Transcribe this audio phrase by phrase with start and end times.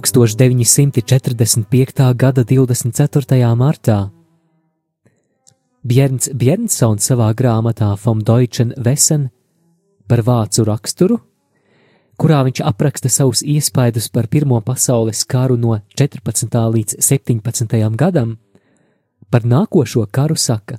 [0.00, 2.16] 1945.
[2.16, 3.54] gada 24.
[3.54, 4.10] martā
[5.84, 9.28] Bjērns Bjērnsons savā grāmatā Vom Deutschen Wesen
[10.08, 11.20] par vācu raksturu,
[12.16, 16.48] kurā viņš apraksta savus iespaidus par Pirmo pasaules karu no 14.
[16.48, 17.76] līdz 17.
[17.92, 18.40] gadam,
[19.30, 20.78] par nākošo karu saka: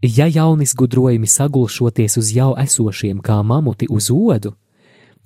[0.00, 4.54] Ja jaunizgudrojumi sagulšoties uz jau esošiem kā mamuti uz odu,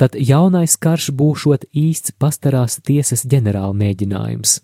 [0.00, 4.60] tad jaunais karš būšot īsts pastarās tiesas ģenerāla mēģinājums.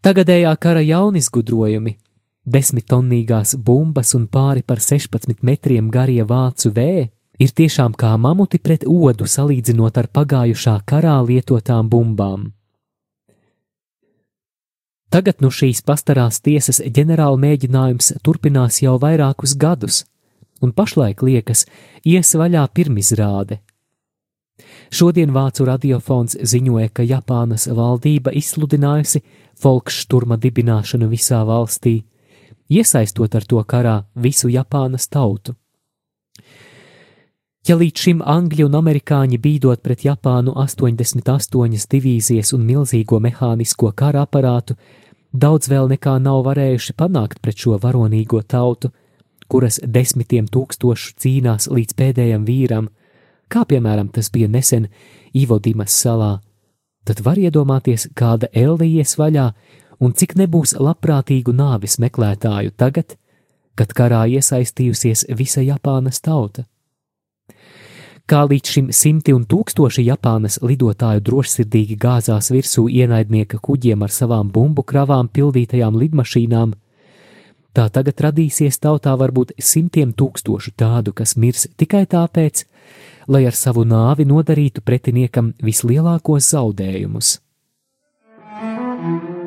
[0.00, 1.98] Tagadējā kara jaunizgudrojumi,
[2.48, 8.86] desmitonnīgās bumbas un pāri par 16 metriem garie vācu vēji, ir tiešām kā mamuti pret
[8.88, 12.48] odu salīdzinot ar pagājušā karā lietotām bumbām.
[15.10, 20.04] Tagad no šīs pastarās tiesas ģenerāla mēģinājums turpinās jau vairākus gadus,
[20.60, 21.66] un pašlaik liekas,
[22.04, 23.60] ies vaļā pirmizrāde.
[24.90, 29.22] Šodien Vācu radiofons ziņoja, ka Japānas valdība izsludinājusi
[29.60, 32.00] folkšturma dibināšanu visā valstī,
[32.68, 35.54] iesaistot ar to karā visu Japānas tautu.
[37.68, 44.24] Ja līdz šim angļi un amerikāņi bīdot pret Japānu 88 divīzijas un milzīgo mehānisko kara
[44.24, 44.78] aparātu,
[45.32, 48.90] daudz vēl nekā nav varējuši panākt pret šo varonīgo tautu,
[49.50, 52.88] kuras desmitiem tūkstošu cīnās līdz pēdējam vīram,
[53.50, 54.88] kā piemēram tas bija nesen
[55.34, 56.38] Ivodimas salā,
[57.04, 59.50] tad var iedomāties, kāda ellies vaļā
[60.00, 63.16] un cik nebūs labprātīgu nāvis meklētāju tagad,
[63.76, 66.66] kad karā iesaistījusies visa Japānas tauta.
[68.30, 74.52] Kā līdz šim simti un tūkstoši Japānas lidotāju drošsirdīgi gāzās virsū ienaidnieka kuģiem ar savām
[74.54, 76.76] bumbu kravām pildītajām lidmašīnām,
[77.76, 82.64] Tā tagad radīsies tautā varbūt simtiem tūkstošu tādu, kas mirs tikai tāpēc,
[83.30, 87.38] lai ar savu nāvi nodarītu pretiniekam vislielākos zaudējumus.
[89.00, 89.39] Thank you.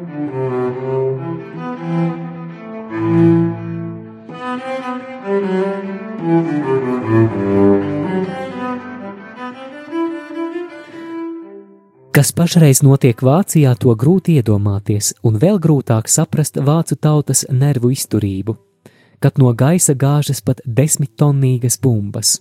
[12.33, 18.55] Kas pašreiz notiek Vācijā, to grūti iedomāties, un vēl grūtāk saprast vācu tautas nervu izturību,
[19.21, 22.31] kad no gaisa gāžas pat desmittonnīgas bumbas.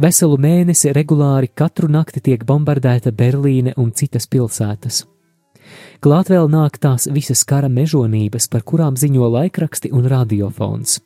[0.00, 5.02] Veselu mēnesi regulāri katru nakti tiek bombardēta Berlīne un citas pilsētas.
[6.00, 11.02] Klāt vēl nāk tās visas kara mežonības, par kurām ziņo laikraksti un radiofons.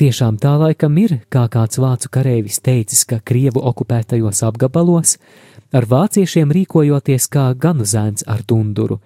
[0.00, 5.18] Tiešām tā laikam ir, kā kāds vācu kareivis teicis, ka Krievu okupētajos apgabalos
[5.72, 9.00] ar vāciešiem rīkojoties kā ganu zēns ar dunduru,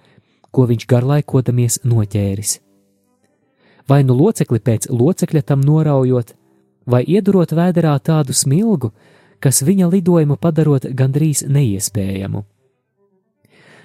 [0.51, 2.59] ko viņš garlaikodamies noķēris.
[3.87, 6.33] Vai nu locekli pēc locekļa tam noraujot,
[6.89, 8.91] vai iedurot vēderā tādu smilgu,
[9.39, 12.45] kas viņa lidojumu padarot gandrīz neiespējamu.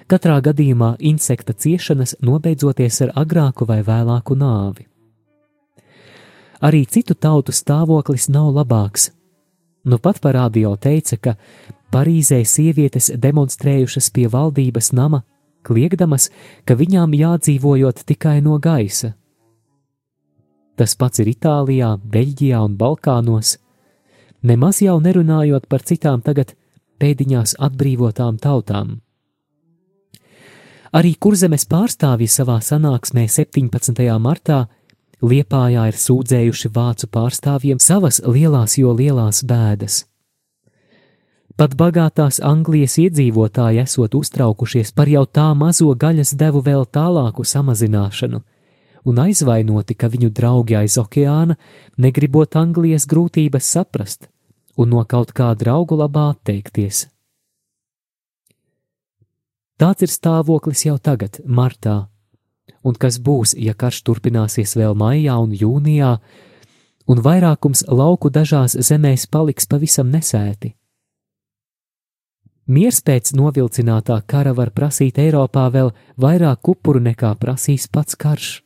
[0.09, 4.87] Katrā gadījumā insekta ciešanas nobeidzoties ar agrāku vai vēlāku nāvi.
[6.61, 9.09] Arī citu tautu stāvoklis nav labāks.
[9.83, 11.35] Nu pat parādio teica, ka
[11.91, 15.23] Parīzē sievietes demonstrējušas pie valdības nama,
[15.67, 16.29] kliegdamas,
[16.63, 19.11] ka viņām jādzīvojot tikai no gaisa.
[20.79, 23.57] Tas pats ir Itālijā, Beļģijā un Balkānos,
[24.41, 26.55] nemaz jau nerunājot par citām tagad
[27.01, 29.01] pēdiņās atbrīvotām tautām.
[30.91, 33.99] Arī kurzemes pārstāvji savā sanāksmē 17.
[34.19, 34.65] martā
[35.21, 40.05] Liepājā ir sūdzējuši vācu pārstāvjiem savas lielās, jo lielās bēdas.
[41.57, 48.41] Pat bagātās Anglijas iedzīvotāji esot uztraukušies par jau tā mazo gaļas devu vēl tālāku samazināšanu,
[49.05, 51.57] un aizvainoti, ka viņu draugi aiz okeāna
[52.01, 54.29] negribot Anglijas grūtības saprast
[54.77, 57.05] un no kaut kā draugu labā atteikties.
[59.77, 62.07] Tāds ir stāvoklis jau tagad, martā,
[62.83, 66.17] un kas būs, ja karš turpināsies vēl maijā un jūnijā,
[67.07, 70.75] un vairākums lauku dažās zemēs paliks pavisam nesēti.
[72.71, 75.91] Miers pēc novilcinātā kara var prasīt Eiropā vēl
[76.21, 78.61] vairāk upuru nekā prasīs pats karš.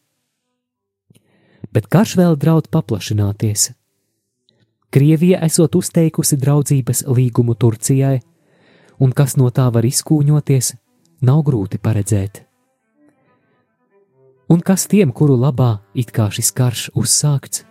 [1.73, 3.71] Bet karš vēl draud paplašināties.
[4.93, 8.19] Krievija esot uzteikusi draudzības līgumu Turcijai,
[8.99, 10.75] un kas no tā var izkūņoties,
[11.25, 12.44] nav grūti paredzēt.
[14.47, 17.63] Un kas tiem, kuru labā it kā šis karš uzsākts?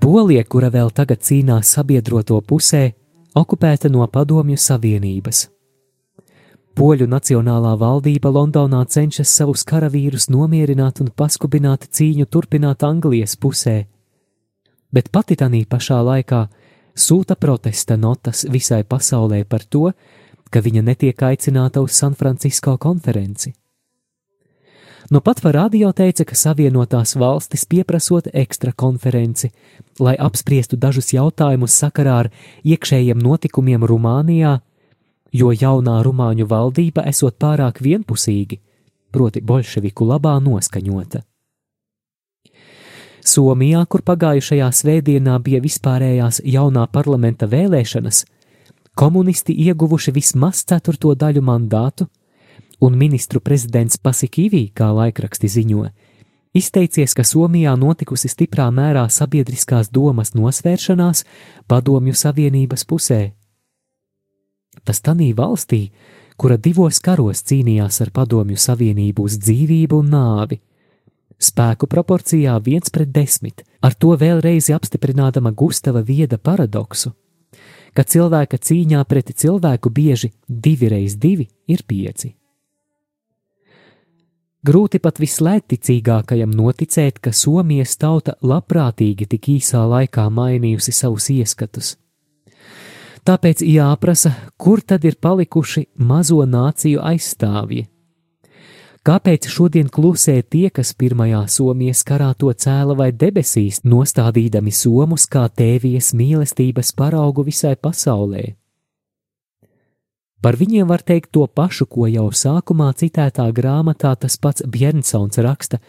[0.00, 2.82] Polija, kura vēl tagad cīnās sabiedroto pusē,
[3.38, 5.46] okupēta no Padomju Savienības.
[6.80, 13.74] Poļu nacionālā valdība Londonā cenšas savus karavīrus nomierināt un paskubināt cīņu turpināt Anglijas pusē,
[14.88, 16.38] bet pati tanī pašā laikā
[16.96, 19.90] sūta protesta notas visai pasaulē par to,
[20.48, 23.52] ka viņa netiek aicināta uz San Francisco konferenci.
[25.10, 29.52] Nu pat var radio teica, ka Savienotās valstis pieprasot ekstra konferenci,
[30.00, 32.32] lai apspriestu dažus jautājumus sakarā ar
[32.64, 34.56] iekšējiem notikumiem Rumānijā,
[35.32, 38.60] jo jaunā rumāņu valdība esot pārāk vienpusīgi,
[39.10, 41.22] proti bolševiku labā noskaņota.
[43.20, 48.24] Somijā, kur pagājušajā svētdienā bija vispārējās jaunā parlamenta vēlēšanas,
[48.96, 52.08] komunisti ieguvuši vismaz ceturto daļu mandātu,
[52.80, 55.84] un ministru prezidents Pasikīvī, kā laikraksti ziņo,
[56.56, 61.24] izteicies, ka Somijā notikusi stiprā mērā sabiedriskās domas nosvēršanās
[61.68, 63.20] padomju savienības pusē.
[64.84, 65.90] Tas tanī valstī,
[66.40, 70.60] kura divos karos cīnījās ar padomju savienību uz dzīvību un nāvi,
[71.40, 77.12] spēku proporcijā viens pret desmit, ar to vēlreiz apstiprinādama Gustava Vieda paradoksu,
[77.94, 82.34] ka cilvēka cīņā pret cilvēku bieži divi reiz divi ir pieci.
[84.60, 91.94] Grūti pat vislētticīgākajam noticēt, ka Somijas tauta labprātīgi tik īsā laikā mainījusi savus ieskatus.
[93.24, 97.86] Tāpēc jāprasa, kur tad ir palikuši mazo nāciju aizstāvji?
[99.04, 105.46] Kāpēc šodien klusē tie, kas pirmajā Somijas karā to cēla vai debesīs, nostādīdami somus kā
[105.48, 108.44] tēvijas mīlestības paraugu visai pasaulē?
[110.40, 115.80] Par viņiem var teikt to pašu, ko jau sākumā citētā grāmatā tas pats Bjernsons raksta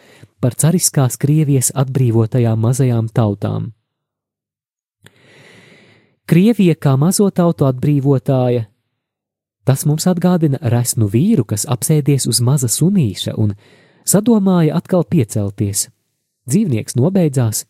[0.44, 3.72] par cariskās Krievijas atbrīvotajām mazajām tautām.
[6.29, 8.68] Krievija kā mazo tautu atbrīvotāja,
[9.65, 13.56] tas mums atgādina resnu vīru, kas apsēdies uz maza sunīša un
[14.07, 15.89] sadomāja atkal piecelties.
[16.50, 17.65] Dzīvnieks nobeidzās,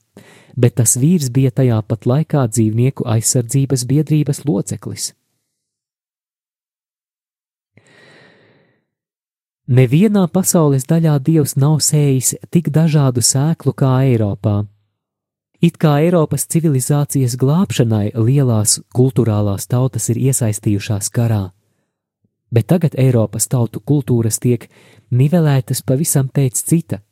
[0.56, 5.12] bet tas vīrs bija tajā pat laikā dzīvnieku aizsardzības biedrības loceklis.
[9.72, 14.66] Nevienā pasaules daļā Dievs nav sējis tik dažādu sēklu kā Eiropā.
[15.62, 21.52] It kā Eiropas civilizācijas glābšanai lielās kultūrālās tautas ir iesaistījušās karā,
[22.50, 24.66] bet tagad Eiropas tautu kultūras tiek
[25.14, 27.04] nivelētas pavisam pēc cita,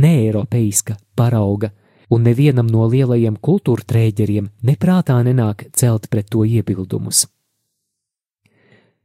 [0.00, 1.74] neeiropeiska parauga,
[2.08, 7.26] un nevienam no lielajiem kultūra trēģeriem neprātā nenāk celt pret to iebildumus.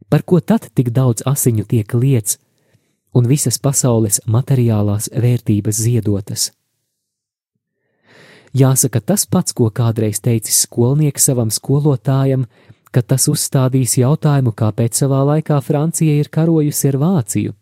[0.08, 2.40] Par ko tad tik daudz asiņu tiek liets,
[3.12, 6.54] un visas pasaules materiālās vērtības ziedotas.
[8.54, 12.46] Jāsaka tas pats, ko kādreiz teicis skolnieks savam skolotājam,
[12.94, 17.56] kad tas uzstādīs jautājumu, kāpēc savā laikā Francija ir karojusi ar Vāciju.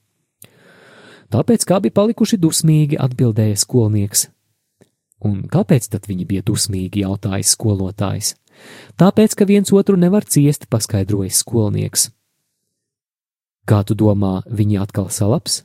[1.32, 4.28] Tāpēc, kā bija palikuši dusmīgi, atbildēja skolnieks.
[5.24, 8.36] Un kāpēc tad viņi bija dusmīgi, jautāja skolotājs?
[9.00, 12.10] Tāpēc, ka viens otru nevar ciest, paskaidroja skolnieks.
[13.64, 15.62] Kā tu domā, viņi atkal salaps?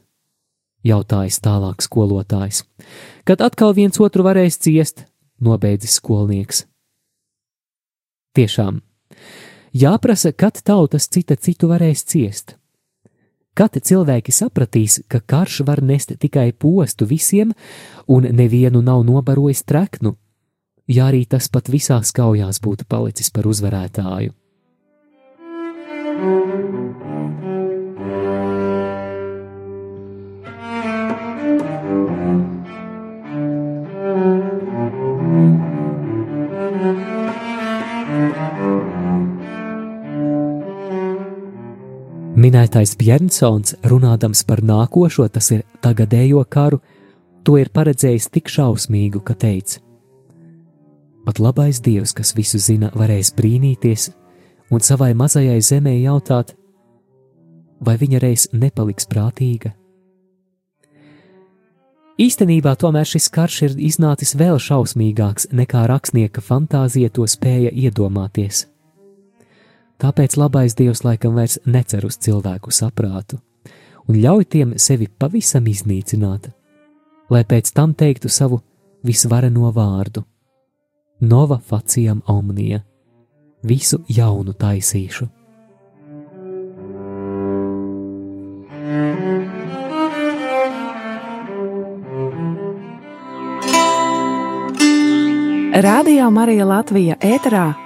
[0.86, 2.64] jautājis tālāk skolotājs.
[3.26, 5.04] Kad atkal viens otru varēs ciest,
[5.40, 6.64] nobeidzis skolnieks.
[8.36, 8.82] Tiešām,
[9.72, 12.56] jāprasa, kad tautas cita citu varēs ciest.
[13.56, 17.54] Kad cilvēki sapratīs, ka karš var nest tikai postu visiem,
[18.06, 20.12] un nevienu nav nobarojis treknu,
[20.92, 24.36] ja arī tas pat visās kaujās būtu palicis par uzvarētāju.
[42.66, 46.80] Minētais Bjernsons, runādams par nākošo, tas ir tagadējo karu,
[47.46, 49.78] to ir paredzējis tik šausmīgu, ka teica:
[51.22, 54.08] Pat labais Dievs, kas visu zina, varēs brīnīties
[54.74, 56.56] un savai mazajai zemē jautāt,
[57.78, 59.76] vai viņa reiz nepaliks prātīga.
[62.18, 68.66] Īstenībā tomēr šis karš ir iznācis vēl šausmīgāks nekā rakstnieka fantāzija to spēja iedomāties.
[69.96, 73.40] Tāpēc labais Dievs laikam vairs necer uz cilvēku saprātu
[74.06, 76.50] un ļauj tiem sevi pavisam iznīcināt,
[77.30, 78.60] lai pēc tam teiktu savu
[79.06, 80.24] visvareno vārdu-
[81.32, 82.82] Nova facijam omnija-
[83.70, 85.28] visu jaunu taisīšu.
[95.76, 97.85] Radio Marija Latvija ēterā